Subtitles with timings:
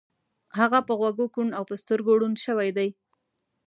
[0.57, 2.89] هغه په غوږو کوڼ او په سترګو ړوند شوی دی